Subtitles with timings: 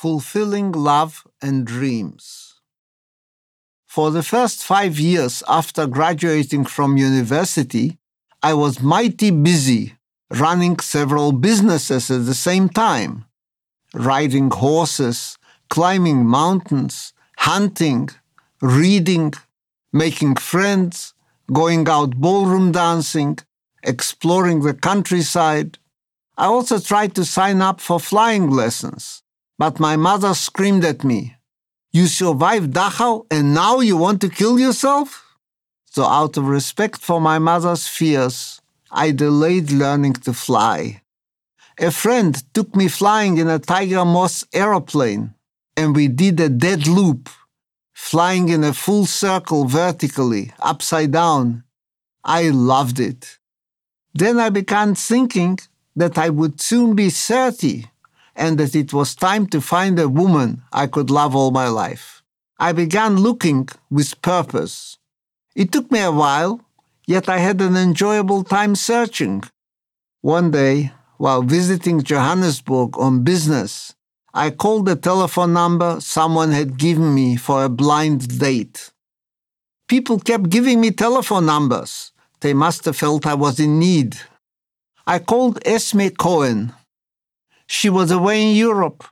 [0.00, 2.60] Fulfilling Love and Dreams.
[3.84, 7.98] For the first five years after graduating from university,
[8.40, 9.94] I was mighty busy
[10.30, 13.24] running several businesses at the same time
[13.92, 15.36] riding horses,
[15.68, 18.08] climbing mountains, hunting,
[18.62, 19.32] reading,
[19.92, 21.12] making friends,
[21.52, 23.36] going out ballroom dancing,
[23.82, 25.76] exploring the countryside.
[26.36, 29.24] I also tried to sign up for flying lessons,
[29.58, 31.36] but my mother screamed at me,
[31.92, 35.36] You survived Dachau and now you want to kill yourself?
[35.84, 38.60] So, out of respect for my mother's fears,
[38.90, 41.02] I delayed learning to fly.
[41.80, 45.34] A friend took me flying in a Tiger Moth aeroplane,
[45.76, 47.28] and we did a dead loop,
[47.94, 51.64] flying in a full circle vertically, upside down.
[52.24, 53.38] I loved it.
[54.14, 55.58] Then I began thinking
[55.96, 57.86] that I would soon be 30
[58.38, 62.22] and that it was time to find a woman I could love all my life.
[62.58, 64.96] I began looking with purpose.
[65.54, 66.60] It took me a while,
[67.06, 69.42] yet I had an enjoyable time searching.
[70.22, 73.94] One day, while visiting Johannesburg on business,
[74.32, 78.92] I called the telephone number someone had given me for a blind date.
[79.88, 82.12] People kept giving me telephone numbers.
[82.40, 84.16] They must have felt I was in need.
[85.06, 86.72] I called Esme Cohen.
[87.68, 89.04] She was away in Europe.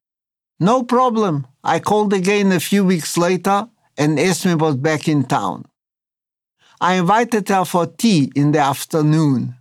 [0.59, 1.47] No problem.
[1.63, 3.69] I called again a few weeks later,
[3.99, 5.67] and Esme was back in town.
[6.81, 9.57] I invited her for tea in the afternoon.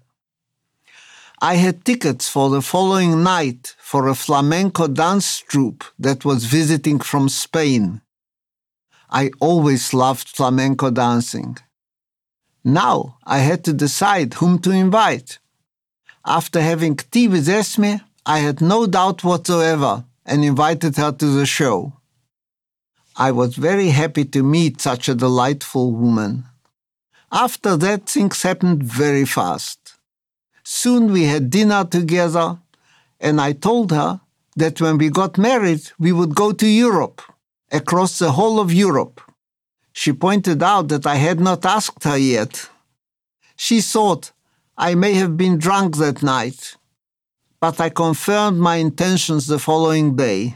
[1.42, 7.00] I had tickets for the following night for a flamenco dance troupe that was visiting
[7.00, 8.02] from Spain.
[9.10, 11.58] I always loved flamenco dancing.
[12.64, 15.40] Now I had to decide whom to invite.
[16.26, 21.46] After having tea with Esme, I had no doubt whatsoever and invited her to the
[21.46, 21.94] show.
[23.16, 26.46] I was very happy to meet such a delightful woman.
[27.32, 29.80] After that, things happened very fast.
[30.64, 32.58] Soon we had dinner together,
[33.20, 34.22] and I told her
[34.56, 37.22] that when we got married, we would go to Europe,
[37.72, 39.22] across the whole of Europe.
[39.94, 42.70] She pointed out that I had not asked her yet.
[43.56, 44.32] She thought
[44.78, 46.76] I may have been drunk that night,
[47.66, 50.56] but I confirmed my intentions the following day.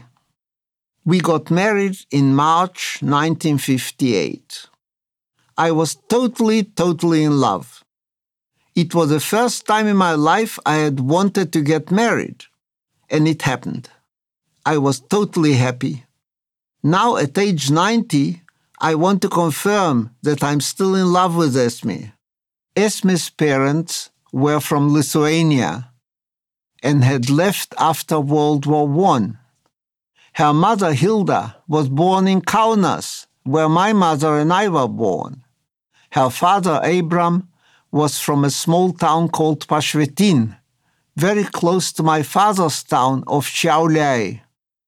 [1.04, 4.68] We got married in March 1958.
[5.58, 7.82] I was totally, totally in love.
[8.76, 12.44] It was the first time in my life I had wanted to get married,
[13.08, 13.90] and it happened.
[14.64, 16.04] I was totally happy.
[16.84, 18.40] Now, at age 90,
[18.80, 22.12] I want to confirm that I'm still in love with Esme.
[22.76, 25.89] Esme's parents were from Lithuania
[26.82, 28.86] and had left after World War
[29.16, 29.32] I.
[30.34, 35.44] Her mother, Hilda, was born in Kaunas, where my mother and I were born.
[36.12, 37.48] Her father, Abram,
[37.90, 40.56] was from a small town called Pashvetin,
[41.16, 44.40] very close to my father's town of Šiauliai.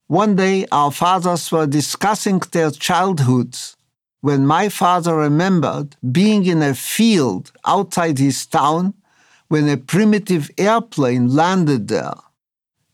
[0.07, 3.77] One day, our fathers were discussing their childhoods
[4.21, 8.95] when my father remembered being in a field outside his town
[9.53, 12.15] when a primitive airplane landed there.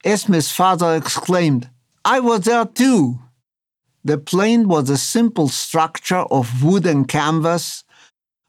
[0.04, 1.70] Esme's father exclaimed,
[2.04, 3.20] I was there too.
[4.02, 7.84] The plane was a simple structure of wood and canvas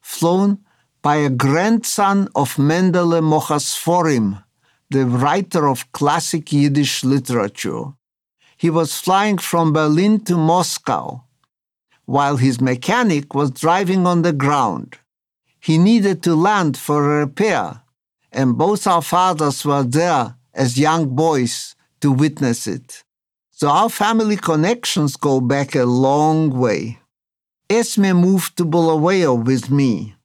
[0.00, 0.58] flown
[1.02, 4.42] by a grandson of Mendele Mocher Sforim,
[4.90, 7.84] the writer of classic Yiddish literature.
[8.56, 11.22] He was flying from Berlin to Moscow,
[12.06, 14.98] while his mechanic was driving on the ground.
[15.60, 17.82] He needed to land for a repair,
[18.32, 23.04] and both our fathers were there as young boys to witness it.
[23.50, 26.98] So our family connections go back a long way.
[27.68, 30.16] Esme moved to Bulawayo with me,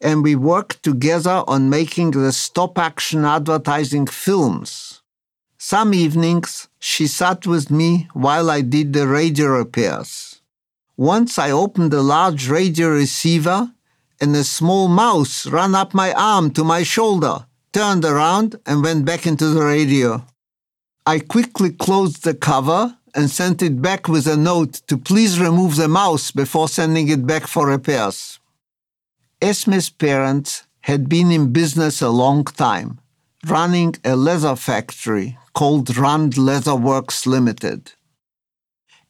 [0.00, 5.02] and we worked together on making the stop action advertising films.
[5.58, 10.42] Some evenings, she sat with me while I did the radio repairs.
[10.96, 13.72] Once I opened a large radio receiver,
[14.20, 19.04] and a small mouse ran up my arm to my shoulder, turned around, and went
[19.04, 20.24] back into the radio.
[21.06, 25.76] I quickly closed the cover and sent it back with a note to please remove
[25.76, 28.38] the mouse before sending it back for repairs.
[29.40, 32.98] Esme's parents had been in business a long time,
[33.46, 37.92] running a leather factory called Rand Leather Works Limited.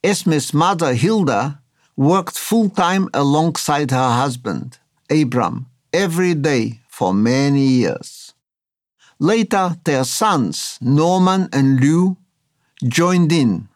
[0.03, 1.61] Esme's mother, Hilda,
[1.95, 8.22] worked full time alongside her husband, Abram, every day for many years.
[9.19, 12.17] Later, their sons, Norman and Lou,
[12.83, 13.69] joined in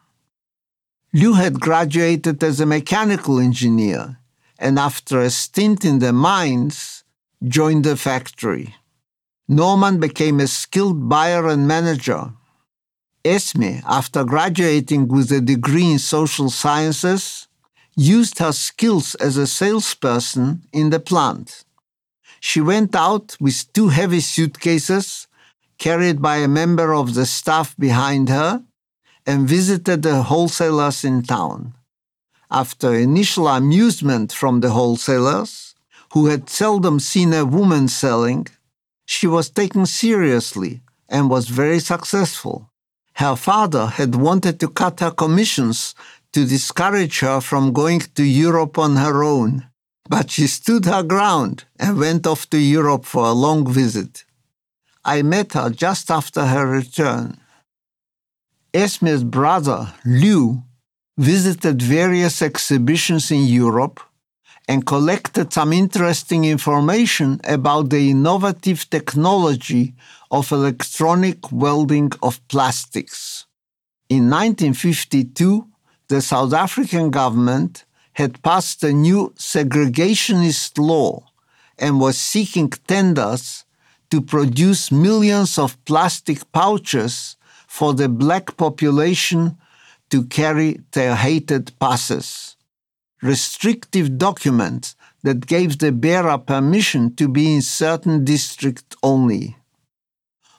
[1.14, 4.18] Lou had graduated as a mechanical engineer
[4.58, 7.04] and after a stint in the mines,
[7.42, 8.74] joined the factory.
[9.48, 12.32] Norman became a skilled buyer and manager.
[13.24, 17.48] Esme, after graduating with a degree in social sciences,
[17.96, 21.64] used her skills as a salesperson in the plant.
[22.40, 25.27] She went out with two heavy suitcases
[25.78, 28.64] carried by a member of the staff behind her
[29.26, 31.74] and visited the wholesalers in town.
[32.50, 35.74] After initial amusement from the wholesalers,
[36.12, 38.46] who had seldom seen a woman selling,
[39.04, 42.70] she was taken seriously and was very successful.
[43.14, 45.94] Her father had wanted to cut her commissions
[46.32, 49.66] to discourage her from going to Europe on her own,
[50.08, 54.24] but she stood her ground and went off to Europe for a long visit.
[55.08, 57.40] I met her just after her return.
[58.74, 60.62] Esme's brother, Lou,
[61.16, 64.00] visited various exhibitions in Europe
[64.68, 69.94] and collected some interesting information about the innovative technology
[70.30, 73.46] of electronic welding of plastics.
[74.10, 75.66] In 1952,
[76.08, 81.24] the South African government had passed a new segregationist law
[81.78, 83.64] and was seeking tenders
[84.10, 89.56] to produce millions of plastic pouches for the black population
[90.10, 92.56] to carry their hated passes
[93.22, 99.56] restrictive documents that gave the bearer permission to be in certain districts only.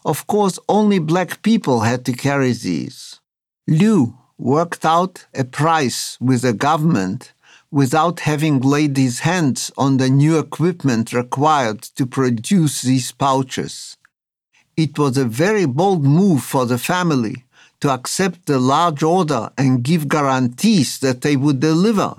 [0.06, 3.20] Of course, only black people had to carry these.
[3.68, 7.34] Lou worked out a price with the government
[7.72, 13.96] without having laid his hands on the new equipment required to produce these pouches.
[14.76, 17.44] It was a very bold move for the family
[17.82, 22.16] to accept the large order and give guarantees that they would deliver.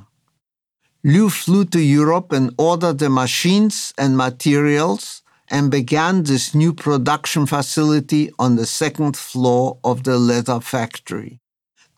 [1.02, 7.47] Lou flew to Europe and ordered the machines and materials and began this new production
[7.47, 11.41] facility on the second floor of the leather factory.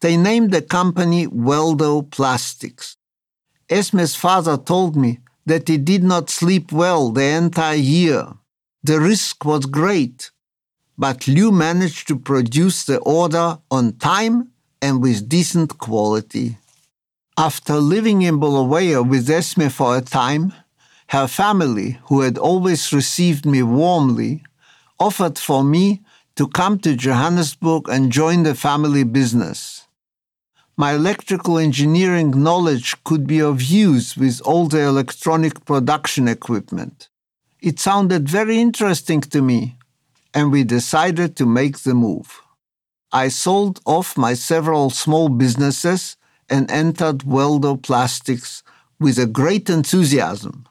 [0.01, 2.97] They named the company Weldo Plastics.
[3.73, 8.29] Esme's father told me that he did not sleep well the entire year.
[8.85, 10.31] The risk was great,
[10.99, 14.51] but Lou managed to produce the order on time
[14.83, 16.59] and with decent quality.
[17.39, 20.53] After living in Bulawayo with Esme for a time,
[21.09, 24.45] her family, who had always received me warmly,
[25.01, 26.03] offered for me
[26.37, 29.81] to come to Johannesburg and join the family business.
[30.82, 37.08] My electrical engineering knowledge could be of use with all the electronic production equipment.
[37.61, 39.76] It sounded very interesting to me,
[40.34, 42.43] and we decided to make the move.
[43.12, 46.17] I sold off my several small businesses
[46.50, 48.64] and entered Weldo Plastics
[48.99, 50.67] with a great enthusiasm.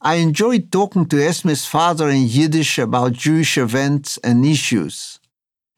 [0.00, 5.18] I enjoyed talking to Esme's father in Yiddish about Jewish events and issues.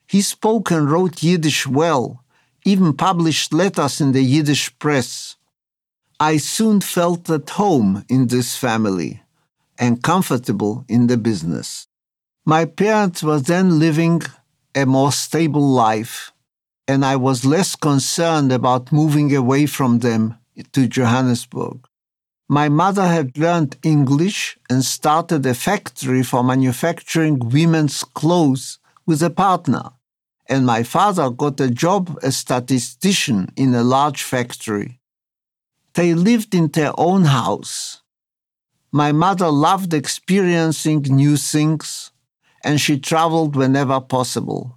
[0.07, 2.22] He spoke and wrote Yiddish well,
[2.65, 5.37] even published letters in the Yiddish press.
[6.21, 9.23] I soon felt at home in this family
[9.79, 11.89] and comfortable in the business.
[12.45, 14.23] My parents were then living
[14.75, 16.33] a more stable life
[16.89, 20.37] and I was less concerned about moving away from them
[20.73, 21.87] to Johannesburg.
[22.49, 29.31] My mother had learned English and started a factory for manufacturing women's clothes with a
[29.31, 29.93] partner,
[30.53, 35.01] and my father got a job as statistician in a large factory.
[35.95, 38.03] They lived in their own house.
[38.93, 42.11] My mother loved experiencing new things,
[42.63, 44.77] and she traveled whenever possible.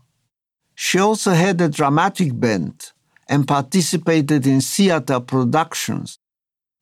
[0.76, 2.94] She also had a dramatic bent
[3.28, 6.20] and participated in theater productions.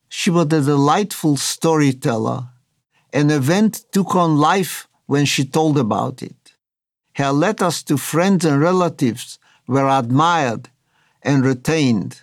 [0.07, 2.49] She was a delightful storyteller.
[3.11, 6.42] An event took on life when she told about it.
[7.15, 10.69] Her letters to friends and relatives were admired
[11.21, 12.21] and retained.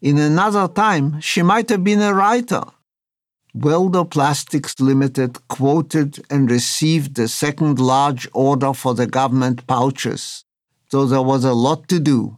[0.00, 2.62] In another time, she might have been a writer.
[3.56, 10.44] Weldo Plastics Limited quoted and received the second large order for the government pouches
[10.88, 12.36] so there was a lot to do.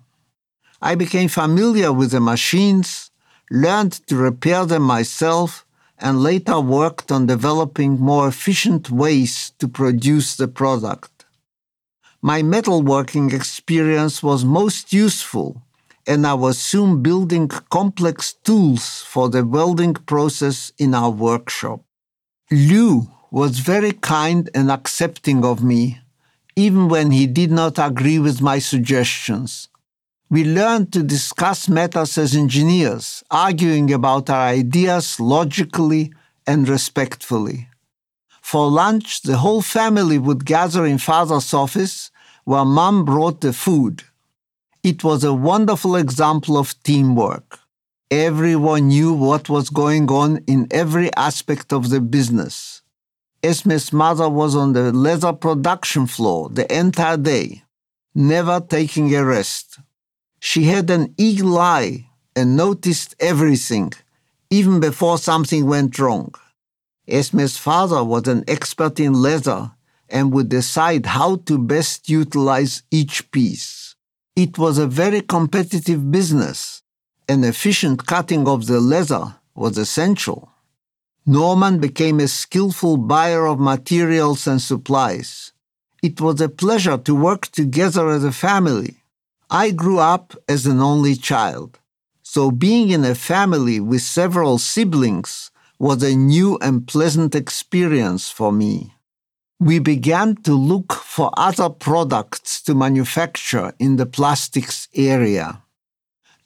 [0.81, 3.11] I became familiar with the machines,
[3.51, 5.67] learned to repair them myself,
[5.99, 11.18] and later worked on developing more efficient ways to produce the product.
[12.21, 15.63] My metalworking experience was most useful,
[16.07, 21.81] and I was soon building complex tools for the welding process in our workshop.
[22.51, 26.01] Lou was very kind and accepting of me
[26.59, 29.69] even when he did not agree with my suggestions.
[30.29, 36.13] We learned to discuss matters as engineers, arguing about our ideas logically
[36.49, 37.68] and respectfully.
[38.51, 42.11] For lunch, the whole family would gather in father's office
[42.45, 44.05] where mom brought the food.
[44.83, 47.61] It was a wonderful example of teamwork.
[48.11, 52.81] Everyone knew what was going on in every aspect of the business.
[53.43, 57.65] Esme's mother was on the leather production floor the entire day,
[58.15, 59.79] never taking a rest.
[60.41, 63.93] She had an eagle eye and noticed everything,
[64.49, 66.33] even before something went wrong.
[67.09, 69.73] Esme's father was an expert in leather
[70.09, 73.95] and would decide how to best utilize each piece.
[74.37, 76.83] It was a very competitive business.
[77.29, 80.51] An efficient cutting of the leather was essential.
[81.27, 85.53] Norman became a skillful buyer of materials and supplies.
[86.03, 89.03] It was a pleasure to work together as a family.
[89.51, 91.79] I grew up as an only child,
[92.23, 98.53] so being in a family with several siblings was a new and pleasant experience for
[98.53, 98.95] me.
[99.61, 105.63] We began to look for other products to manufacture in the plastics area.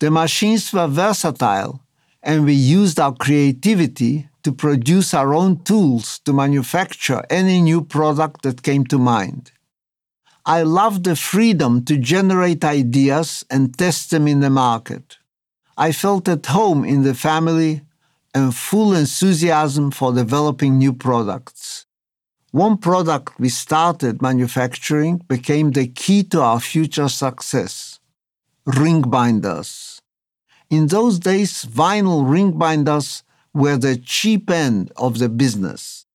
[0.01, 1.81] The machines were versatile,
[2.23, 8.43] and we used our creativity to produce our own tools to manufacture any new product
[8.43, 9.53] that came to mind.
[10.45, 15.19] I loved the freedom to generate ideas and test them in the market.
[15.77, 17.83] I felt at home in the family
[18.35, 21.87] and full enthusiasm for developing new products.
[22.51, 27.99] One product we started manufacturing became the key to our future success
[28.65, 30.01] ring binders.
[30.71, 36.07] In those days, vinyl ring binders were the cheap end of the business.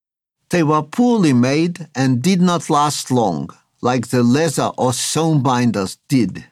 [0.50, 5.98] They were poorly made and did not last long like the leather or sewn binders
[6.08, 6.46] did.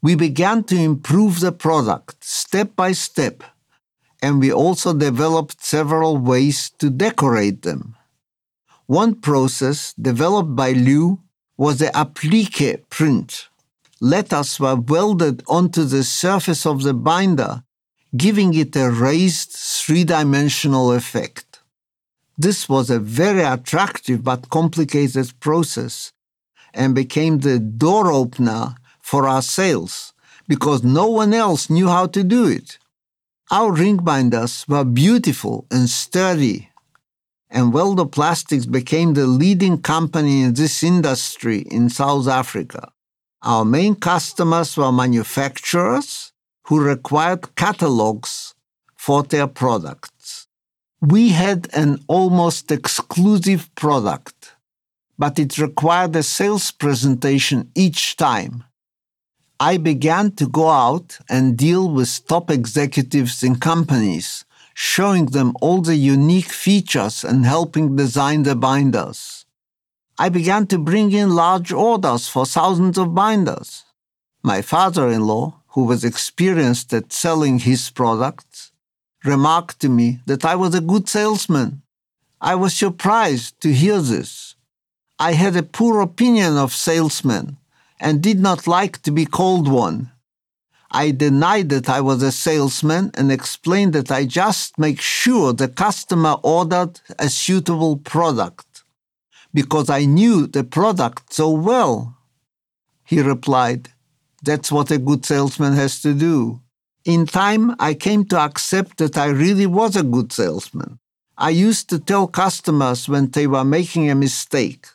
[0.00, 3.42] We began to improve the product step by step,
[4.24, 7.94] and we also developed several ways to decorate them.
[8.86, 11.20] One process developed by Lou
[11.58, 13.48] was the applique print.
[14.00, 17.64] Letters were welded onto the surface of the binder,
[18.16, 21.60] giving it a raised three dimensional effect.
[22.38, 26.12] This was a very attractive but complicated process
[26.72, 30.14] and became the door opener for our sales
[30.48, 32.78] because no one else knew how to do it.
[33.50, 36.70] Our ring binders were beautiful and sturdy,
[37.50, 42.90] and Weldo Plastics became the leading company in this industry in South Africa.
[43.42, 46.32] Our main customers were manufacturers
[46.66, 48.54] who required catalogs
[48.96, 50.48] for their products.
[51.00, 54.54] We had an almost exclusive product
[55.18, 58.64] but it required a sales presentation each time.
[59.60, 64.44] I began to go out and deal with top executives in companies,
[64.74, 69.46] showing them all the unique features and helping design the binders.
[70.18, 73.84] I began to bring in large orders for thousands of binders.
[74.42, 78.72] My father in law, who was experienced at selling his products,
[79.24, 81.82] remarked to me that I was a good salesman.
[82.40, 84.56] I was surprised to hear this
[85.18, 87.56] I had a poor opinion of salesmen
[88.04, 90.12] and did not like to be called one.
[90.90, 95.68] I denied that I was a salesman and explained that I just make sure the
[95.68, 98.84] customer ordered a suitable product
[99.54, 102.18] because I knew the product so well.
[103.04, 103.88] He replied,
[104.42, 106.60] That's what a good salesman has to do.
[107.06, 110.98] In time, I came to accept that I really was a good salesman.
[111.38, 114.86] I used to tell customers when they were making a mistake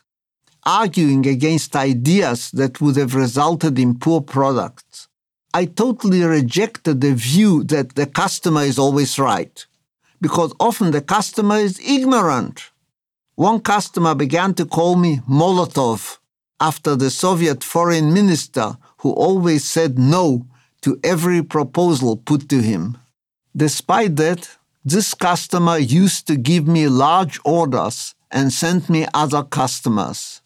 [0.66, 5.08] arguing against ideas that would have resulted in poor products.
[5.54, 9.66] I totally rejected the view that the customer is always right,
[10.22, 12.72] because often the customer is ignorant.
[13.36, 16.18] One customer began to call me Molotov
[16.60, 20.46] after the Soviet foreign minister who always said no
[20.82, 22.98] to every proposal put to him.
[23.56, 30.42] Despite that, this customer used to give me large orders and sent me other customers.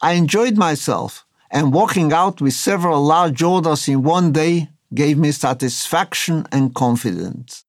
[0.00, 5.32] I enjoyed myself, and walking out with several large orders in one day gave me
[5.32, 7.64] satisfaction and confidence.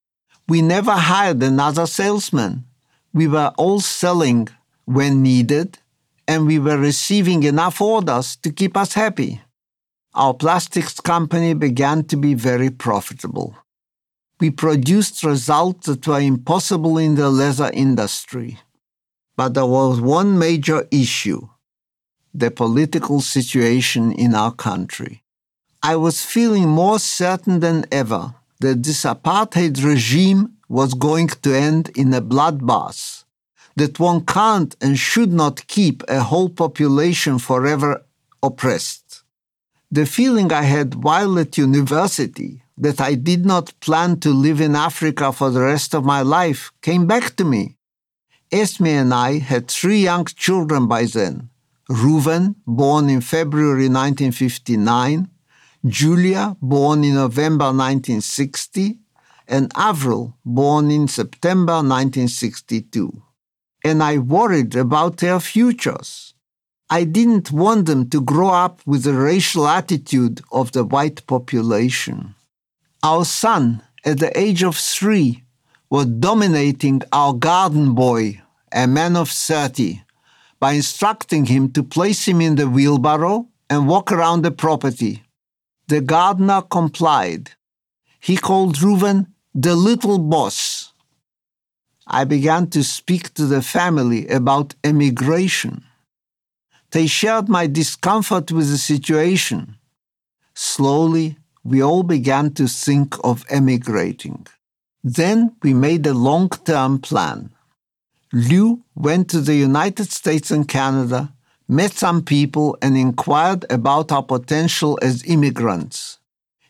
[0.48, 2.65] We never hired another salesman.
[3.13, 4.50] We were all selling
[4.86, 5.79] when needed,
[6.27, 9.41] and we were receiving enough orders to keep us happy.
[10.13, 13.55] Our plastics company began to be very profitable.
[14.39, 18.60] We produced results that were impossible in the leather industry.
[19.36, 21.48] But there was one major issue
[22.38, 25.24] the political situation in our country.
[25.82, 31.89] I was feeling more certain than ever that this apartheid regime was going to end
[31.96, 33.24] in a bloodbath,
[33.75, 38.03] that one can't and should not keep a whole population forever
[38.44, 39.24] oppressed.
[39.89, 44.75] The feeling I had while at university that I did not plan to live in
[44.75, 47.77] Africa for the rest of my life came back to me.
[48.51, 51.50] Esme and I had three young children by then
[51.89, 55.29] Reuven, born in February 1959,
[55.86, 59.00] Julia, born in November 1960,
[59.48, 63.24] and Avril, born in September 1962.
[63.86, 66.34] And I worried about their futures.
[66.89, 72.36] I didn't want them to grow up with the racial attitude of the white population.
[73.01, 75.44] Our son, at the age of three,
[75.89, 78.41] was dominating our garden boy,
[78.74, 80.01] a man of 30,
[80.60, 85.24] by instructing him to place him in the wheelbarrow and walk around the property.
[85.88, 87.52] The gardener complied.
[88.20, 90.94] He called Reuven the little boss.
[92.06, 95.84] I began to speak to the family about emigration.
[96.92, 99.76] They shared my discomfort with the situation.
[100.54, 104.48] Slowly, we all began to think of emigrating.
[105.04, 107.52] Then we made a long term plan.
[108.34, 111.34] Lou went to the United States and Canada,
[111.67, 116.19] met some people, and inquired about our potential as immigrants.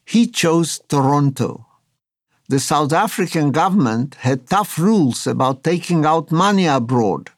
[0.05, 1.67] He chose Toronto
[2.49, 7.29] the South African government had tough rules about taking out money abroad,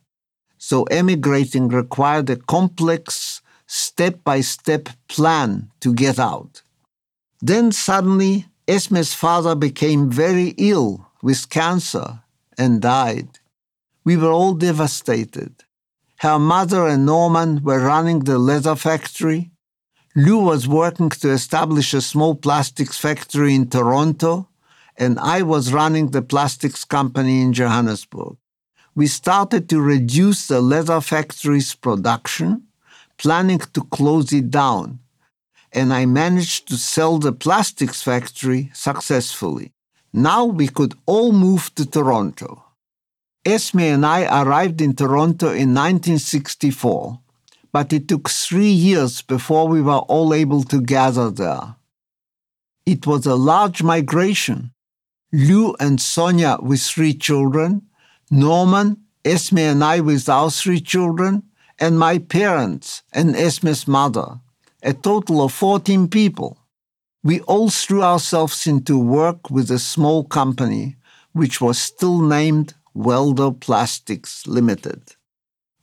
[0.59, 6.61] so emigrating required a complex, step by step plan to get out.
[7.41, 12.19] Then suddenly, Esme's father became very ill with cancer
[12.57, 13.39] and died.
[14.09, 15.53] We were all devastated.
[16.25, 19.51] Her mother and Norman were running the leather factory.
[20.15, 24.49] Lou was working to establish a small plastics factory in Toronto
[24.97, 28.37] and I was running the plastics company in Johannesburg.
[28.95, 32.63] We started to reduce the leather factory's production,
[33.19, 35.01] planning to close it down,
[35.72, 39.72] and I managed to sell the plastics factory successfully.
[40.11, 42.63] Now we could all move to Toronto.
[43.45, 47.19] Esme and I arrived in Toronto in 1964,
[47.71, 51.75] but it took three years before we were all able to gather there.
[52.85, 54.73] It was a large migration,
[55.31, 57.83] Lou and Sonia with three children,
[58.29, 61.43] Norman, Esme and I with our three children,
[61.79, 64.41] and my parents and Esme's mother,
[64.83, 66.57] a total of 14 people.
[67.23, 70.97] We all threw ourselves into work with a small company,
[71.31, 75.15] which was still named Weldo Plastics Limited.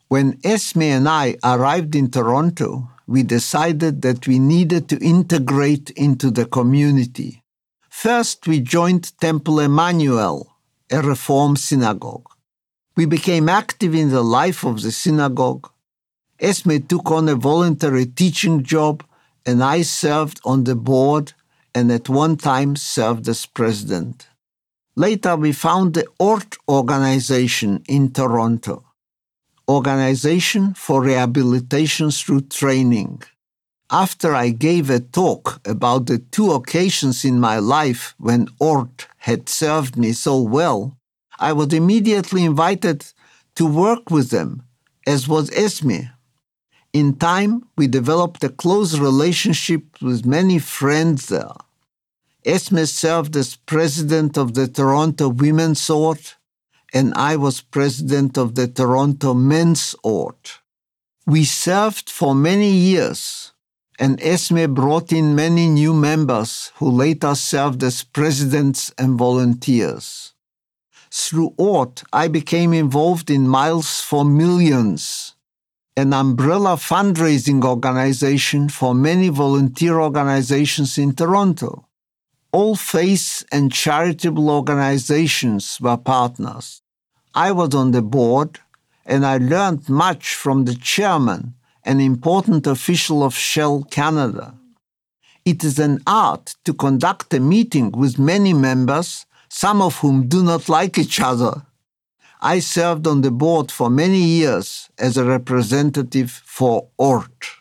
[0.09, 6.31] When Esme and I arrived in Toronto, we decided that we needed to integrate into
[6.31, 7.43] the community.
[7.89, 10.57] First, we joined Temple Emmanuel,
[10.91, 12.29] a Reform synagogue.
[12.97, 15.71] We became active in the life of the synagogue.
[16.41, 19.05] Esme took on a voluntary teaching job,
[19.45, 21.33] and I served on the board
[21.75, 24.29] and at one time served as president.
[24.97, 28.85] Later, we found the ORT organization in Toronto,
[29.69, 33.23] Organization for Rehabilitation Through Training
[33.91, 39.49] after I gave a talk about the two occasions in my life when Ort had
[39.49, 40.97] served me so well,
[41.39, 43.07] I was immediately invited
[43.55, 44.65] to work with them,
[45.07, 46.11] as was Esme.
[46.93, 51.53] In time, we developed a close relationship with many friends there.
[52.47, 56.37] Esme served as president of the Toronto Women's Ort,
[56.95, 60.61] and I was president of the Toronto Men's Ort.
[61.27, 63.53] We served for many years
[63.99, 70.35] and ESME brought in many new members who later served as presidents and volunteers.
[71.11, 75.35] Through ORT, I became involved in Miles for Millions,
[75.97, 81.86] an umbrella fundraising organization for many volunteer organizations in Toronto.
[82.59, 86.81] All faith and charitable organizations were partners.
[87.35, 88.61] I was on the board,
[89.05, 91.53] and I learned much from the chairman
[91.85, 94.55] an important official of Shell Canada.
[95.45, 100.43] It is an art to conduct a meeting with many members, some of whom do
[100.43, 101.67] not like each other.
[102.41, 107.56] I served on the board for many years as a representative for ORT.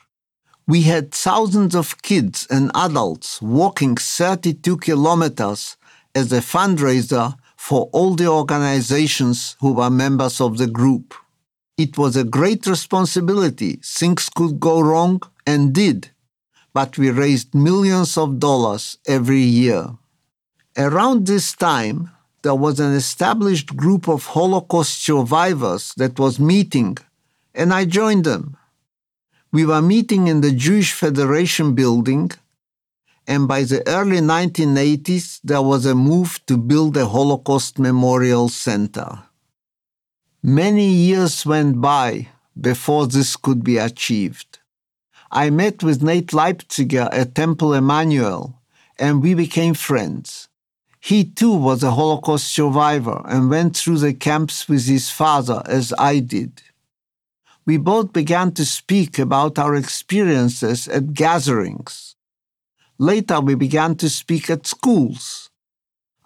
[0.67, 5.77] We had thousands of kids and adults walking 32 kilometers
[6.15, 11.13] as a fundraiser for all the organizations who were members of the group.
[11.77, 13.79] It was a great responsibility.
[13.83, 16.11] Things could go wrong and did.
[16.75, 19.87] but we raised millions of dollars every year.
[20.77, 26.97] Around this time, there was an established group of Holocaust survivors that was meeting,
[27.53, 28.57] and I joined them.
[29.55, 32.29] We were meeting in the Jewish Federation building,
[33.25, 39.23] and by the early 1980s, there was a move to build a Holocaust Memorial Center.
[40.43, 42.27] Many years went by
[42.59, 44.59] before this could be achieved.
[45.31, 48.59] I met with Nate Leipciger at Temple Emmanuel,
[48.99, 50.49] and we became friends.
[50.99, 55.93] He too was a Holocaust survivor and went through the camps with his father as
[55.97, 56.61] I did.
[57.65, 62.15] We both began to speak about our experiences at gatherings.
[62.99, 65.49] Later, we began to speak at schools.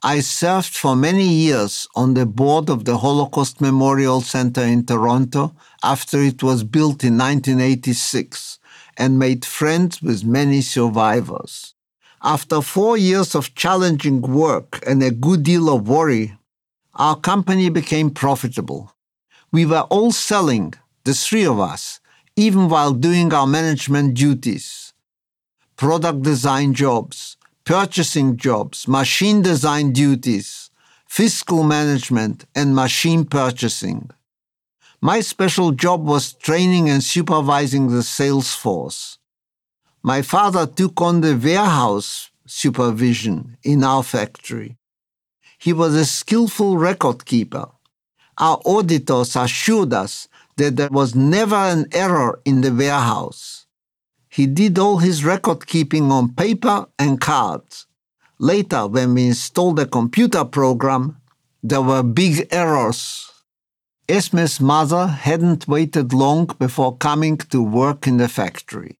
[0.04, 5.56] I served for many years on the board of the Holocaust Memorial Center in Toronto
[5.84, 8.60] after it was built in 1986
[8.98, 11.74] and made friends with many survivors.
[12.22, 16.38] After four years of challenging work and a good deal of worry,
[16.96, 18.94] our company became profitable.
[19.52, 20.74] We were all selling,
[21.04, 22.00] the three of us,
[22.36, 24.94] even while doing our management duties.
[25.76, 30.70] Product design jobs, purchasing jobs, machine design duties,
[31.08, 34.10] fiscal management, and machine purchasing.
[35.02, 39.18] My special job was training and supervising the sales force.
[40.02, 44.78] My father took on the warehouse supervision in our factory.
[45.58, 47.68] He was a skillful record keeper.
[48.38, 50.29] Our auditors assured us
[50.60, 53.66] that there was never an error in the warehouse.
[54.30, 57.88] He did all his record keeping on paper and cards.
[58.38, 61.18] Later, when we installed a computer program,
[61.64, 63.32] there were big errors.
[64.08, 68.98] Esme's mother hadn't waited long before coming to work in the factory.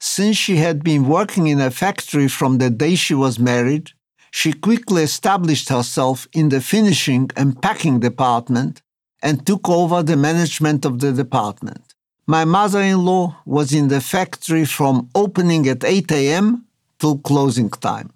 [0.00, 3.90] Since she had been working in a factory from the day she was married,
[4.30, 8.82] she quickly established herself in the finishing and packing department
[9.22, 11.94] and took over the management of the department.
[12.26, 16.66] My mother in law was in the factory from opening at 8 a.m.
[16.98, 18.10] till closing time.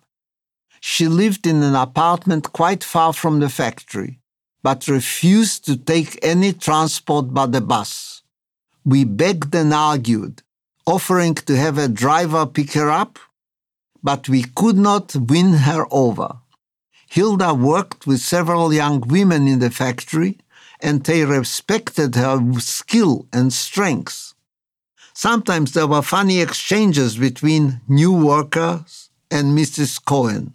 [0.81, 4.19] She lived in an apartment quite far from the factory,
[4.63, 8.23] but refused to take any transport but the bus.
[8.85, 10.43] We begged and argued,
[10.87, 13.19] offering to have a driver pick her up,
[14.03, 16.37] but we could not win her over.
[17.09, 20.39] Hilda worked with several young women in the factory,
[20.83, 24.35] and they respected her skill and strength.
[25.15, 30.05] Sometimes there were funny exchanges between new workers and Mrs.
[30.05, 30.55] Cohen.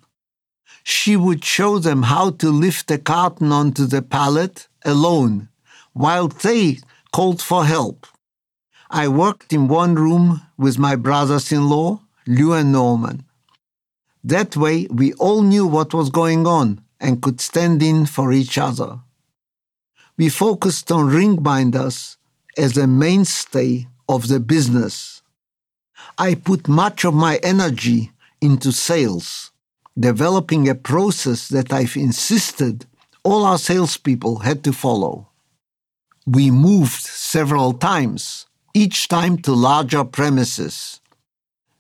[0.84, 5.50] She would show them how to lift a carton onto the pallet alone,
[5.94, 6.80] while they
[7.12, 8.06] called for help.
[8.90, 13.26] I worked in one room with my brothers in law, Lou and Norman.
[14.24, 18.58] That way, we all knew what was going on and could stand in for each
[18.58, 19.00] other.
[20.17, 22.17] We focused on ring binders
[22.58, 25.21] as a mainstay of the business.
[26.17, 29.51] I put much of my energy into sales,
[29.97, 32.86] developing a process that I've insisted
[33.23, 35.27] all our salespeople had to follow.
[36.25, 40.99] We moved several times each time to larger premises.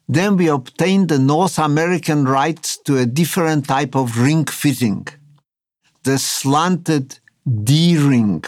[0.07, 5.07] Then we obtained the North American rights to a different type of ring fitting,
[6.03, 8.43] the slanted D ring.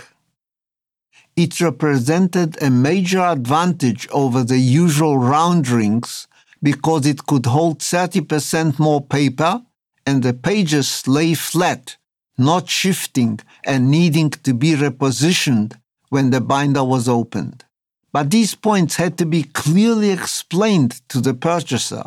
[1.37, 6.27] It represented a major advantage over the usual round rings
[6.61, 9.63] because it could hold 30% more paper
[10.05, 11.95] and the pages lay flat,
[12.37, 17.63] not shifting and needing to be repositioned when the binder was opened.
[18.11, 22.03] But these points had to be clearly explained to the purchaser.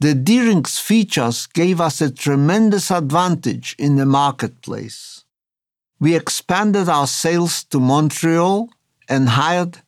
[0.00, 5.24] The D-Ring's features gave us a tremendous advantage in the marketplace.
[6.00, 8.70] We expanded our sales to Montreal
[9.08, 9.78] and hired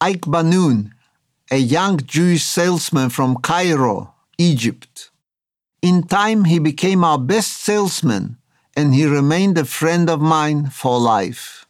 [0.00, 0.92] Ike Banoun,
[1.50, 5.10] a young Jewish salesman from Cairo, Egypt.
[5.82, 8.36] In time, he became our best salesman
[8.76, 11.60] and he remained a friend of mine for life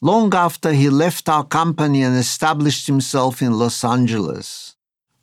[0.00, 4.76] long after he left our company and established himself in Los Angeles.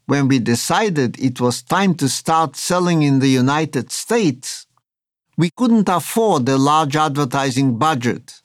[0.05, 4.62] When we decided it was time to start selling in the United States,
[5.37, 8.41] we couldn't afford a large advertising budget.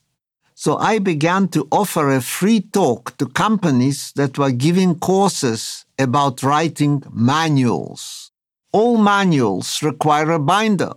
[0.54, 6.42] So I began to offer a free talk to companies that were giving courses about
[6.42, 8.32] writing manuals.
[8.72, 10.94] All manuals require a binder.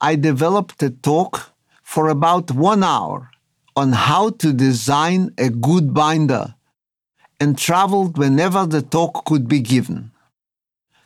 [0.00, 1.52] I developed a talk
[1.82, 3.30] for about one hour
[3.76, 6.54] on how to design a good binder
[7.38, 10.10] and traveled whenever the talk could be given.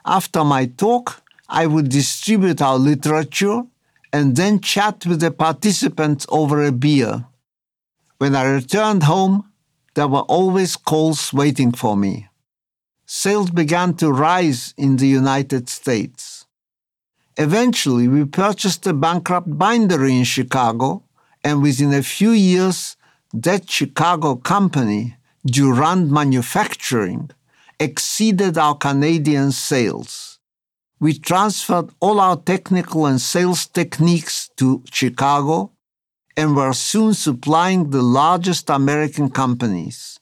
[0.05, 3.63] After my talk, I would distribute our literature
[4.15, 7.25] and then chat with the participants over a beer.
[8.19, 9.51] When I returned home,
[9.95, 12.29] there were always calls waiting for me.
[13.07, 16.47] Sales began to rise in the United States.
[17.37, 21.03] Eventually, we purchased a bankrupt bindery in Chicago,
[21.43, 22.97] and within a few years,
[23.33, 27.31] that Chicago company, Durand Manufacturing,
[27.81, 30.34] exceeded our Canadian sales.
[31.05, 35.73] We transferred all our technical and sales techniques to Chicago
[36.35, 40.19] and were soon supplying the largest American companies,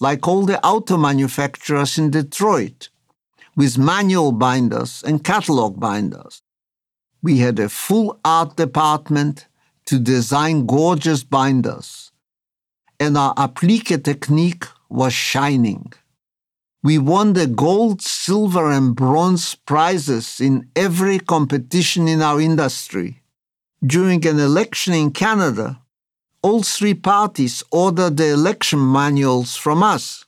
[0.00, 2.88] like all the auto manufacturers in Detroit,
[3.56, 6.40] with manual binders and catalog binders.
[7.22, 9.48] We had a full art department
[9.84, 12.10] to design gorgeous binders,
[12.98, 15.92] and our applique technique was shining.
[16.86, 23.22] We won the gold, silver, and bronze prizes in every competition in our industry.
[23.84, 25.80] During an election in Canada,
[26.42, 30.26] all three parties ordered the election manuals from us.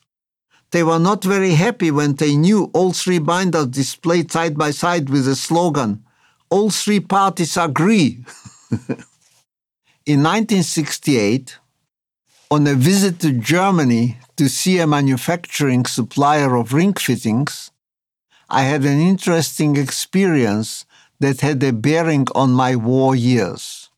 [0.72, 5.10] They were not very happy when they knew all three binders displayed side by side
[5.10, 6.02] with the slogan,
[6.50, 8.24] All three parties agree.
[10.12, 11.56] in 1968,
[12.50, 17.70] on a visit to Germany to see a manufacturing supplier of ring fittings,
[18.48, 20.86] I had an interesting experience
[21.20, 23.90] that had a bearing on my war years.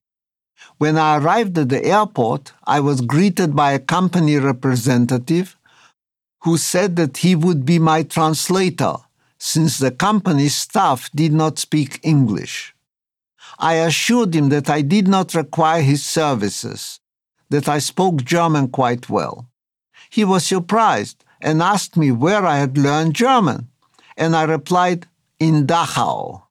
[0.79, 5.57] When I arrived at the airport, I was greeted by a company representative
[6.41, 8.95] who said that he would be my translator
[9.39, 12.75] since the company's staff did not speak English.
[13.59, 16.99] I assured him that I did not require his services,
[17.51, 19.49] that I spoke German quite well.
[20.09, 23.69] He was surprised and asked me where I had learned German,
[24.17, 25.07] and I replied,
[25.39, 26.43] in Dachau.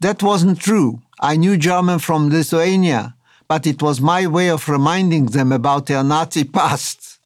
[0.00, 1.02] That wasn't true.
[1.20, 3.16] I knew German from Lithuania,
[3.48, 7.18] but it was my way of reminding them about their Nazi past.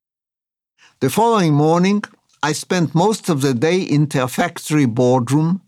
[1.01, 2.03] The following morning,
[2.43, 5.61] I spent most of the day in their factory boardroom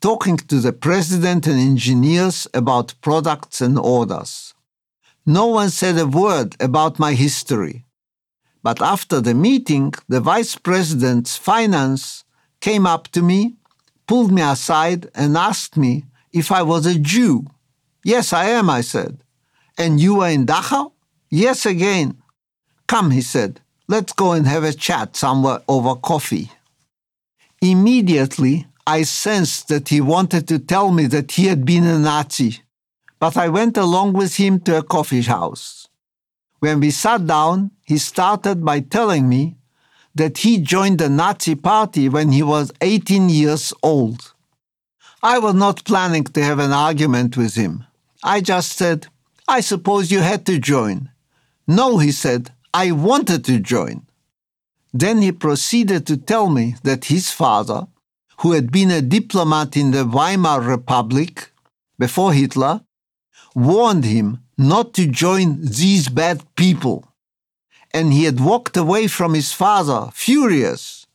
[0.00, 4.53] talking to the president and engineers about products and orders.
[5.26, 7.84] No one said a word about my history.
[8.62, 12.24] But after the meeting, the vice president's finance
[12.60, 13.56] came up to me,
[14.06, 17.46] pulled me aside, and asked me if I was a Jew.
[18.04, 19.24] Yes, I am, I said.
[19.78, 20.92] And you were in Dachau?
[21.30, 22.18] Yes, again.
[22.86, 26.50] Come, he said, let's go and have a chat somewhere over coffee.
[27.62, 32.60] Immediately, I sensed that he wanted to tell me that he had been a Nazi,
[33.24, 35.88] but I went along with him to a coffee house.
[36.58, 39.56] When we sat down, he started by telling me
[40.14, 44.34] that he joined the Nazi party when he was 18 years old.
[45.22, 47.86] I was not planning to have an argument with him.
[48.22, 49.06] I just said,
[49.48, 51.08] I suppose you had to join.
[51.66, 54.06] No, he said, I wanted to join.
[54.92, 57.86] Then he proceeded to tell me that his father,
[58.40, 61.50] who had been a diplomat in the Weimar Republic
[61.98, 62.82] before Hitler,
[63.54, 67.08] warned him not to join these bad people.
[67.92, 71.06] And he had walked away from his father, furious.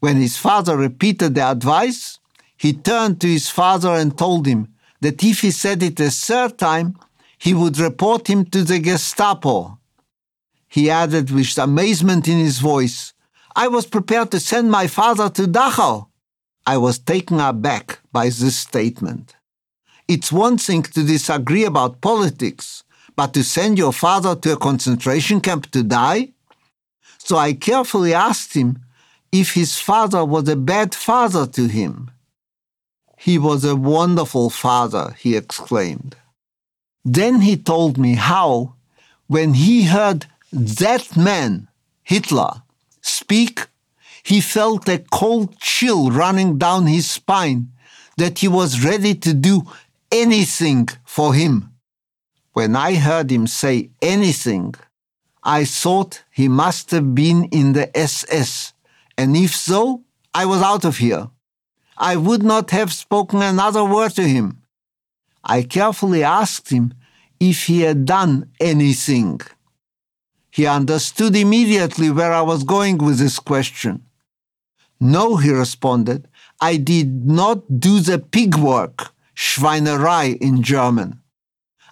[0.00, 2.18] When his father repeated the advice,
[2.56, 4.68] he turned to his father and told him
[5.00, 6.98] that if he said it a third time,
[7.38, 9.78] he would report him to the Gestapo.
[10.68, 13.12] He added with amazement in his voice,
[13.54, 16.08] I was prepared to send my father to Dachau.
[16.66, 19.35] I was taken aback by this statement.
[20.08, 22.84] It's one thing to disagree about politics,
[23.16, 26.30] but to send your father to a concentration camp to die?
[27.18, 28.78] So I carefully asked him
[29.32, 32.10] if his father was a bad father to him.
[33.18, 36.16] He was a wonderful father, he exclaimed.
[37.04, 38.74] Then he told me how,
[39.26, 41.68] when he heard that man,
[42.04, 42.62] Hitler,
[43.00, 43.66] speak
[44.26, 47.68] he felt a cold chill running down his spine
[48.16, 49.62] that he was ready to do
[50.10, 51.72] anything for him.
[52.52, 54.74] When I heard him say anything,
[55.42, 58.72] I thought he must have been in the SS,
[59.16, 60.02] and if so,
[60.34, 61.30] I was out of here.
[61.98, 64.62] I would not have spoken another word to him.
[65.44, 66.94] I carefully asked him
[67.38, 69.40] if he had done anything.
[70.50, 74.02] He understood immediately where I was going with this question.
[74.98, 76.28] No, he responded,
[76.60, 81.20] I did not do the pig work, Schweinerei in German.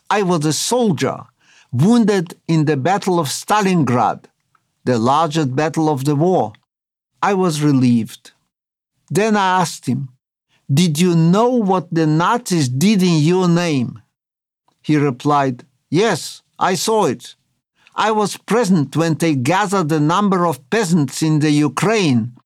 [0.08, 1.24] I was a soldier,
[1.72, 4.24] wounded in the Battle of Stalingrad,
[4.84, 6.52] the largest battle of the war.
[7.22, 8.32] I was relieved.
[9.10, 10.08] Then I asked him,
[10.72, 14.00] Did you know what the Nazis did in your name?
[14.82, 17.34] He replied, Yes, I saw it.
[17.94, 22.36] I was present when they gathered a number of peasants in the Ukraine,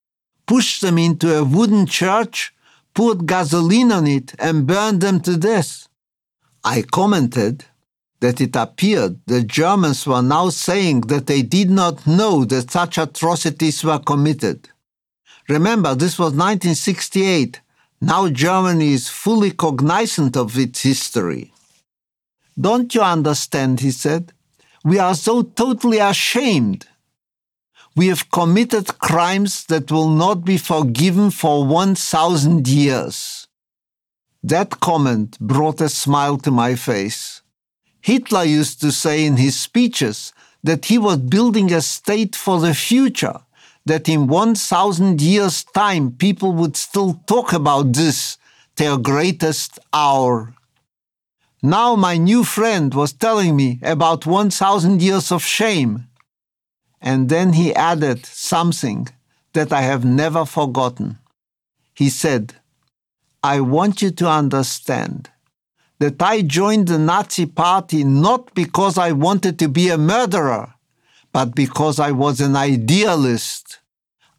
[0.46, 2.52] pushed them into a wooden church,
[2.94, 5.88] poured gasoline on it, and burned them to death.
[6.64, 7.64] I commented
[8.20, 12.98] that it appeared the Germans were now saying that they did not know that such
[12.98, 14.68] atrocities were committed.
[15.48, 17.60] Remember, this was 1968.
[18.00, 21.52] Now Germany is fully cognizant of its history.
[22.60, 23.80] Don't you understand?
[23.80, 24.32] He said.
[24.84, 26.86] We are so totally ashamed.
[27.98, 33.48] We have committed crimes that will not be forgiven for 1,000 years.
[34.40, 37.42] That comment brought a smile to my face.
[38.00, 40.32] Hitler used to say in his speeches
[40.62, 43.40] that he was building a state for the future,
[43.84, 48.38] that in 1,000 years' time people would still talk about this,
[48.76, 50.54] their greatest hour.
[51.64, 56.07] Now my new friend was telling me about 1,000 years of shame.
[57.00, 59.08] And then he added something
[59.52, 61.18] that I have never forgotten.
[61.94, 62.54] He said,
[63.42, 65.30] I want you to understand
[66.00, 70.74] that I joined the Nazi Party not because I wanted to be a murderer,
[71.32, 73.80] but because I was an idealist.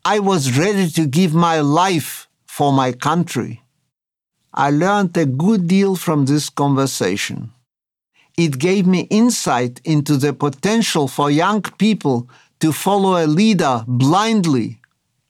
[0.05, 3.61] I was ready to give my life for my country.
[4.53, 7.51] I learned a good deal from this conversation.
[8.37, 14.81] It gave me insight into the potential for young people to follow a leader blindly,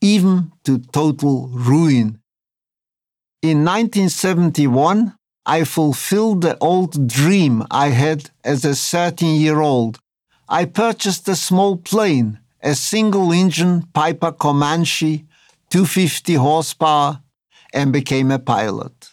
[0.01, 2.19] even to total ruin.
[3.41, 5.13] In 1971,
[5.45, 9.99] I fulfilled the old dream I had as a 13 year old.
[10.47, 15.25] I purchased a small plane, a single engine Piper Comanche,
[15.69, 17.21] 250 horsepower,
[17.73, 19.11] and became a pilot.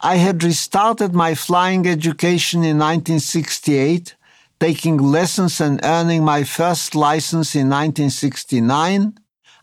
[0.00, 4.16] I had restarted my flying education in 1968,
[4.62, 9.12] taking lessons and earning my first license in 1969.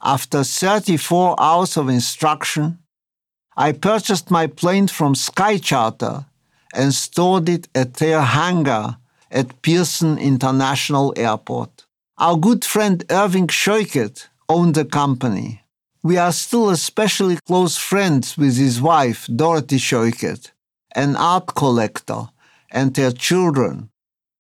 [0.04, 2.80] After 34 hours of instruction,
[3.56, 6.26] I purchased my plane from Sky Charter
[6.74, 8.98] and stored it at their hangar
[9.32, 11.86] at Pearson International Airport.
[12.18, 15.64] Our good friend Irving Scheuket owned the company.
[16.04, 20.52] We are still especially close friends with his wife, Dorothy Scheuket,
[20.94, 22.24] an art collector,
[22.70, 23.92] and their children.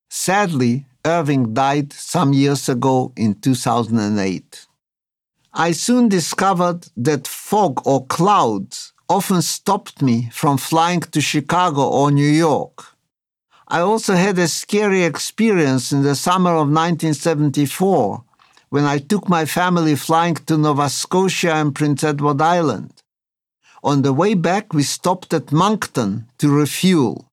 [0.09, 4.65] Sadly, Irving died some years ago in 2008.
[5.53, 12.11] I soon discovered that fog or clouds often stopped me from flying to Chicago or
[12.11, 12.95] New York.
[13.67, 18.23] I also had a scary experience in the summer of 1974
[18.69, 23.03] when I took my family flying to Nova Scotia and Prince Edward Island.
[23.83, 27.27] On the way back, we stopped at Moncton to refuel.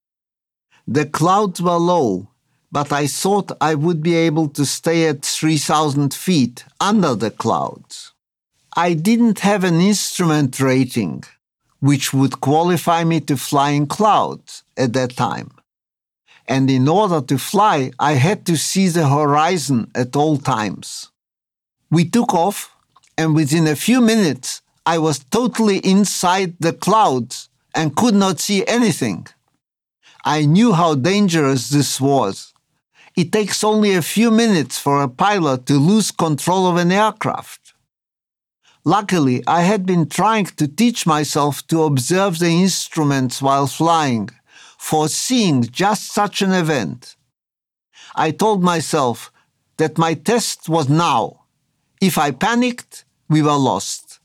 [0.87, 2.29] The clouds were low,
[2.77, 8.13] but I thought I would be able to stay at 3,000 feet under the clouds.
[8.77, 11.25] I didn't have an instrument rating,
[11.81, 15.53] which would qualify me to fly in clouds at that time.
[16.47, 21.11] And in order to fly, I had to see the horizon at all times.
[21.91, 22.77] We took off,
[23.17, 28.67] and within a few minutes, I was totally inside the clouds and could not see
[28.67, 29.29] anything.
[30.27, 32.53] I knew how dangerous this was.
[33.17, 37.73] It takes only a few minutes for a pilot to lose control of an aircraft.
[38.85, 44.29] Luckily, I had been trying to teach myself to observe the instruments while flying,
[44.79, 47.17] foreseeing just such an event.
[48.15, 49.33] I told myself
[49.79, 51.47] that my test was now
[52.01, 54.21] if I panicked, we were lost.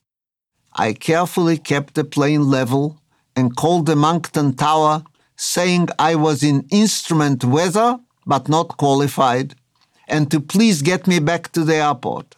[0.73, 3.01] I carefully kept the plane level
[3.35, 5.03] and called the Moncton Tower,
[5.37, 9.55] saying I was in instrument weather but not qualified,
[10.07, 12.35] and to please get me back to the airport.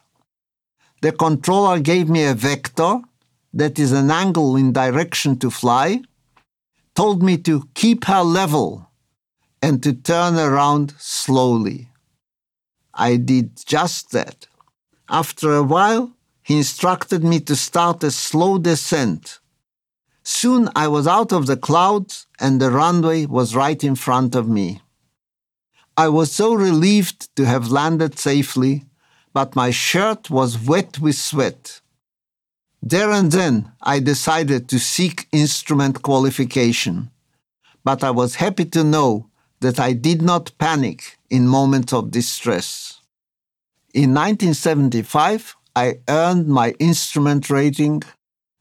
[1.02, 3.02] The controller gave me a vector,
[3.54, 6.02] that is an angle in direction to fly,
[6.96, 8.90] told me to keep her level
[9.62, 11.90] and to turn around slowly.
[12.94, 14.48] I did just that.
[15.10, 16.12] After a while,
[16.44, 19.40] he instructed me to start a slow descent.
[20.24, 24.48] Soon I was out of the clouds and the runway was right in front of
[24.48, 24.82] me.
[25.96, 28.86] I was so relieved to have landed safely,
[29.32, 31.82] but my shirt was wet with sweat.
[32.82, 37.12] There and then I decided to seek instrument qualification,
[37.84, 39.30] but I was happy to know
[39.60, 43.00] that I did not panic in moments of distress.
[43.94, 48.04] In 1975, I earned my instrument rating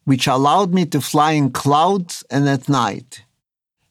[0.05, 3.25] which allowed me to fly in clouds and at night.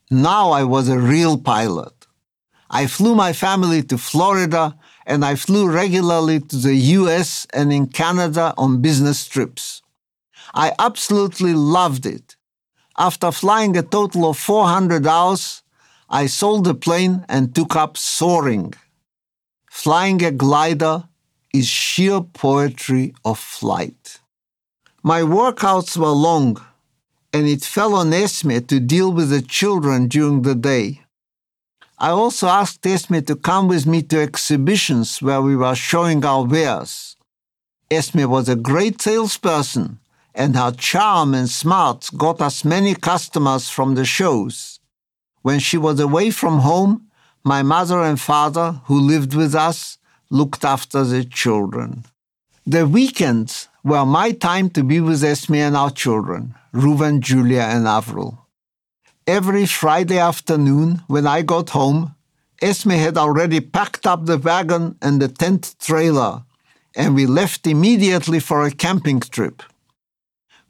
[0.09, 2.00] Now I was a real pilot.
[2.73, 7.87] I flew my family to Florida and I flew regularly to the US and in
[7.87, 9.81] Canada on business trips.
[10.53, 12.37] I absolutely loved it.
[12.97, 15.63] After flying a total of 400 hours,
[16.09, 18.73] I sold the plane and took up soaring.
[19.69, 21.09] Flying a glider
[21.53, 24.19] is sheer poetry of flight.
[25.03, 26.63] My workouts were long,
[27.33, 31.01] and it fell on Esme to deal with the children during the day.
[32.01, 36.43] I also asked Esme to come with me to exhibitions where we were showing our
[36.43, 37.15] wares.
[37.91, 39.99] Esme was a great salesperson,
[40.33, 44.79] and her charm and smarts got us many customers from the shows.
[45.43, 47.05] When she was away from home,
[47.43, 49.99] my mother and father, who lived with us,
[50.31, 52.05] looked after the children.
[52.65, 57.87] The weekends were my time to be with Esme and our children, Reuven, Julia, and
[57.87, 58.40] Avril.
[59.27, 62.15] Every Friday afternoon, when I got home,
[62.59, 66.43] Esme had already packed up the wagon and the tent trailer,
[66.95, 69.61] and we left immediately for a camping trip.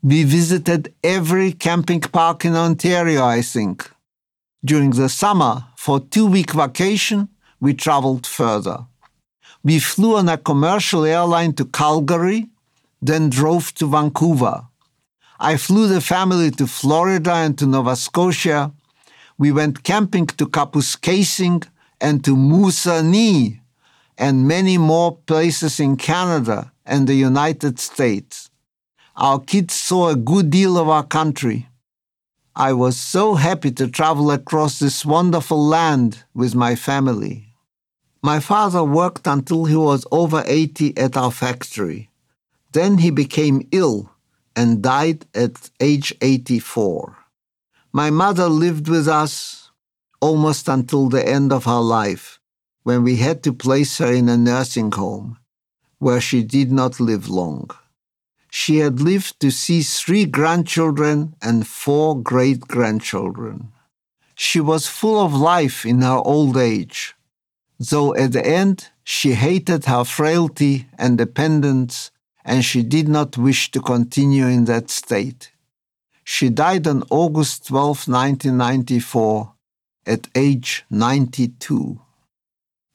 [0.04, 3.89] We visited every camping park in Ontario, I think.
[4.66, 7.30] During the summer, for two week vacation,
[7.62, 8.86] we traveled further.
[9.64, 12.49] We flew on a commercial airline to Calgary,
[13.02, 14.68] then drove to Vancouver.
[15.44, 18.72] I flew the family to Florida and to Nova Scotia.
[19.39, 21.68] We went camping to Kapuskasing
[22.00, 23.60] and to Moosonee
[24.20, 28.52] and many more places in Canada and the United States.
[29.16, 31.68] Our kids saw a good deal of our country.
[32.56, 37.56] I was so happy to travel across this wonderful land with my family.
[38.22, 42.12] My father worked until he was over 80 at our factory.
[42.74, 44.12] Then he became ill
[44.56, 47.18] and died at age 84.
[47.91, 49.72] My mother lived with us
[50.22, 52.39] almost until the end of her life,
[52.84, 55.38] when we had to place her in a nursing home,
[55.99, 57.70] where she did not live long.
[58.49, 63.72] She had lived to see three grandchildren and four great grandchildren.
[64.36, 67.16] She was full of life in her old age
[67.89, 72.12] though at the end she hated her frailty and dependence
[72.44, 75.52] and she did not wish to continue in that state.
[76.24, 79.54] She died on August 12, 1994,
[80.06, 82.00] at age 92.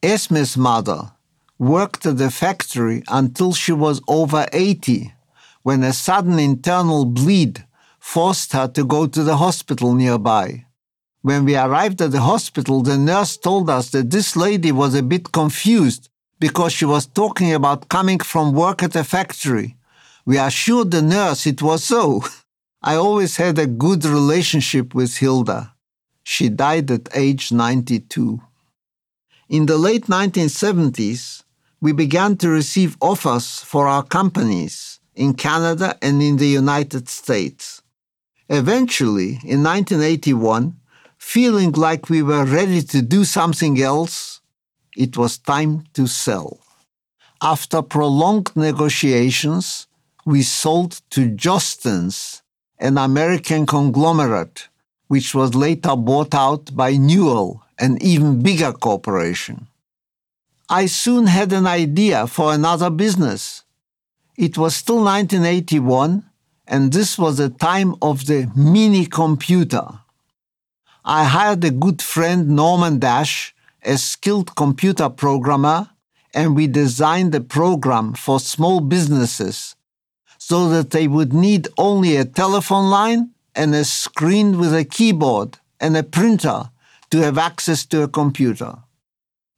[0.03, 1.11] Esme's mother
[1.57, 5.13] worked at the factory until she was over 80
[5.63, 7.65] when a sudden internal bleed
[7.99, 10.65] forced her to go to the hospital nearby.
[11.21, 15.03] When we arrived at the hospital, the nurse told us that this lady was a
[15.03, 19.75] bit confused because she was talking about coming from work at a factory.
[20.25, 22.23] We assured the nurse it was so.
[22.81, 25.73] I always had a good relationship with Hilda.
[26.23, 28.41] She died at age 92.
[29.49, 31.43] In the late 1970s,
[31.79, 37.81] we began to receive offers for our companies in Canada and in the United States.
[38.49, 40.75] Eventually, in 1981,
[41.17, 44.36] feeling like we were ready to do something else,
[44.97, 46.59] it was time to sell.
[47.41, 49.87] After prolonged negotiations,
[50.25, 52.41] we sold to Jostens,
[52.79, 54.67] an American conglomerate,
[55.07, 59.67] which was later bought out by Newell, an even bigger corporation.
[60.67, 63.63] I soon had an idea for another business.
[64.35, 66.25] It was still 1981,
[66.67, 69.87] and this was the time of the mini computer.
[71.05, 73.55] I hired a good friend, Norman Dash,
[73.87, 75.89] a skilled computer programmer,
[76.33, 79.75] and we designed a program for small businesses
[80.37, 85.57] so that they would need only a telephone line and a screen with a keyboard
[85.79, 86.69] and a printer
[87.09, 88.75] to have access to a computer.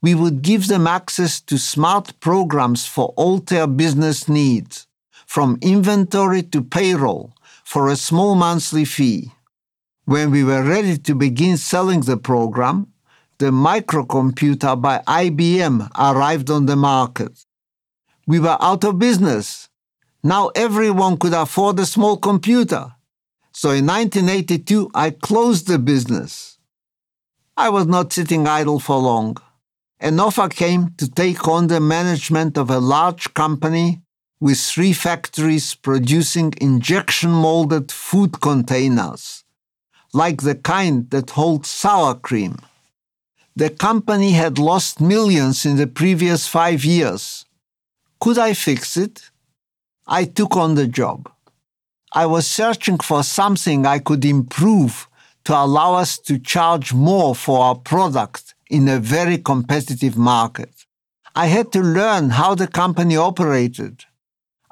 [0.01, 4.87] We would give them access to smart programs for all their business needs,
[5.25, 7.33] from inventory to payroll,
[7.65, 9.31] for a small monthly fee.
[10.05, 12.87] When we were ready to begin selling the program,
[13.39, 17.45] the microcomputer by IBM arrived on the market.
[18.27, 19.69] We were out of business.
[20.21, 22.93] Now everyone could afford a small computer.
[23.53, 26.57] So in 1982, I closed the business.
[27.55, 29.37] I was not sitting idle for long.
[30.01, 34.01] An offer came to take on the management of a large company
[34.41, 39.43] with three factories producing injection molded food containers
[40.13, 42.57] like the kind that holds sour cream.
[43.59, 47.43] The company had lost millions in the previous five years.
[48.21, 49.31] Could I fix it?
[50.07, 51.29] I took on the job.
[52.13, 55.09] I was searching for something I could improve
[55.43, 60.85] to allow us to charge more for our product in a very competitive market.
[61.35, 64.05] I had to learn how the company operated.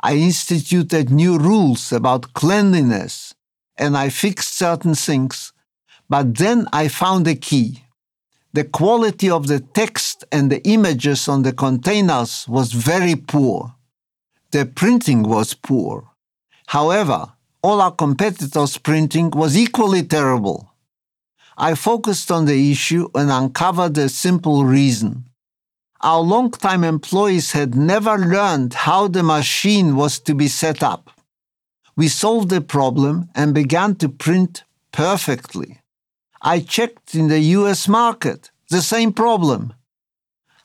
[0.01, 3.35] I instituted new rules about cleanliness
[3.77, 5.51] and I fixed certain things.
[6.07, 7.83] But then I found a key.
[8.57, 13.75] The quality of the text and the images on the containers was very poor.
[14.49, 16.09] The printing was poor.
[16.65, 20.71] However, all our competitors' printing was equally terrible.
[21.55, 25.29] I focused on the issue and uncovered a simple reason.
[26.01, 31.11] Our long-time employees had never learned how the machine was to be set up.
[31.95, 35.81] We solved the problem and began to print perfectly.
[36.41, 39.73] I checked in the US market, the same problem.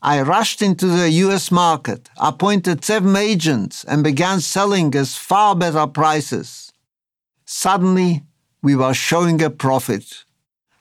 [0.03, 5.87] I rushed into the US market, appointed seven agents, and began selling at far better
[5.87, 6.73] prices.
[7.47, 8.23] Suddenly,
[8.62, 10.25] we were showing a profit.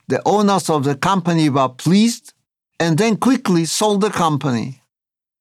[0.08, 2.34] The owners of the company were pleased
[2.80, 4.82] and then quickly sold the company.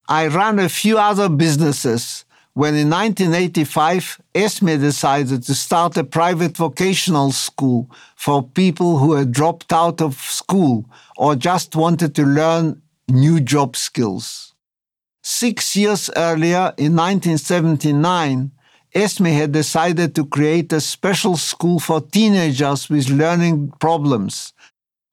[0.08, 2.24] I ran a few other businesses
[2.54, 9.32] when in 1985 Esme decided to start a private vocational school for people who had
[9.32, 10.84] dropped out of school
[11.16, 14.54] or just wanted to learn new job skills.
[15.22, 18.50] Six years earlier, in 1979,
[18.94, 24.52] Esme had decided to create a special school for teenagers with learning problems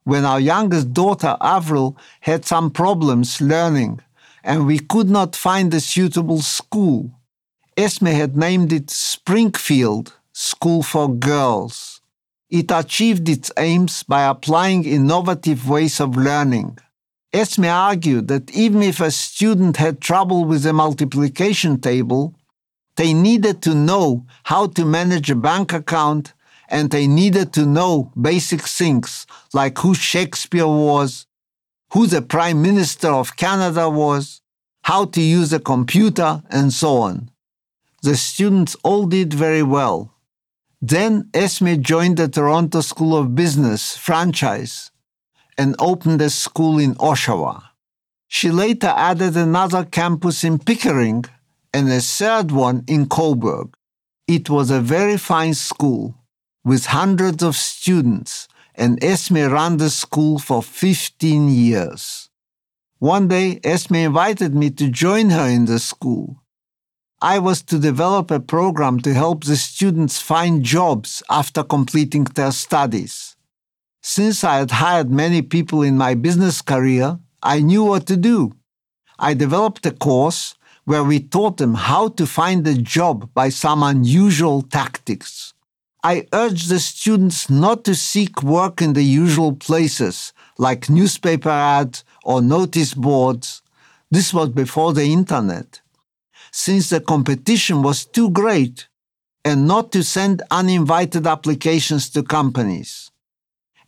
[0.05, 3.99] when our youngest daughter, Avril, had some problems learning
[4.41, 7.11] and we could not find a suitable school.
[7.78, 12.01] Esme had named it Springfield School for Girls.
[12.49, 16.80] It achieved its aims by applying innovative ways of learning.
[17.32, 22.34] Esme argued that even if a student had trouble with the multiplication table,
[22.95, 26.34] they needed to know how to manage a bank account
[26.69, 31.28] and they needed to know basic things like who Shakespeare was,
[31.93, 34.41] who the Prime Minister of Canada was,
[34.82, 37.30] how to use a computer, and so on.
[38.07, 40.13] The students all did very well.
[40.81, 44.91] Then Esme joined the Toronto School of Business franchise
[45.57, 47.63] and opened a school in Oshawa.
[48.29, 51.25] She later added another campus in Pickering
[51.73, 53.73] and a third one in Cobourg.
[54.25, 56.15] It was a very fine school
[56.63, 62.29] with hundreds of students, and Esme ran the school for 15 years.
[62.99, 66.37] One day, Esme invited me to join her in the school.
[67.22, 72.51] I was to develop a program to help the students find jobs after completing their
[72.51, 73.36] studies.
[74.03, 78.53] Since I had hired many people in my business career, I knew what to do.
[79.18, 80.53] I developed a course
[80.86, 85.55] where we taught them how to find a job by some unusual tactics.
[86.03, 92.03] I urged the students not to seek work in the usual places, like newspaper ads
[92.24, 93.63] or notice boards.
[94.11, 95.82] This was before the internet.
[96.51, 98.87] Since the competition was too great,
[99.43, 103.11] and not to send uninvited applications to companies.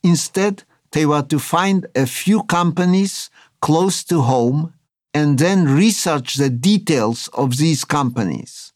[0.03, 3.29] Instead, they were to find a few companies
[3.61, 4.73] close to home
[5.13, 8.71] and then research the details of these companies.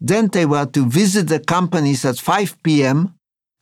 [0.00, 3.14] Then they were to visit the companies at 5 p.m.,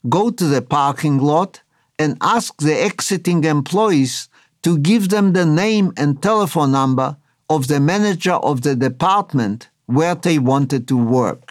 [0.09, 1.63] go to the parking lot,
[1.99, 4.29] and ask the exiting employees
[4.63, 7.17] to give them the name and telephone number
[7.51, 11.51] of the manager of the department where they wanted to work.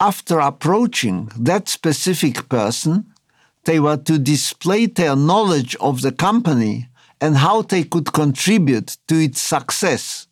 [0.00, 3.14] After approaching that specific person,
[3.64, 6.88] they were to display their knowledge of the company
[7.20, 10.26] and how they could contribute to its success.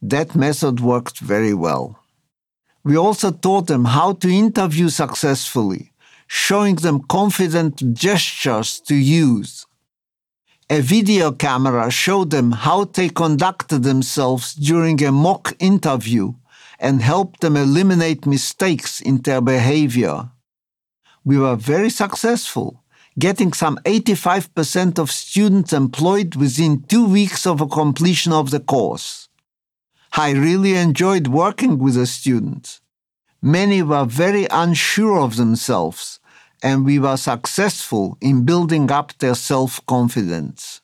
[0.00, 1.98] That method worked very well.
[2.84, 5.92] We also taught them how to interview successfully,
[6.28, 9.66] showing them confident gestures to use.
[10.70, 16.34] A video camera showed them how they conducted themselves during a mock interview
[16.78, 20.30] and helped them eliminate mistakes in their behavior.
[21.24, 22.82] We were very successful
[23.18, 29.28] getting some 85% of students employed within two weeks of completion of the course.
[30.12, 32.80] I really enjoyed working with the students.
[33.40, 36.20] Many were very unsure of themselves,
[36.62, 40.80] and we were successful in building up their self confidence.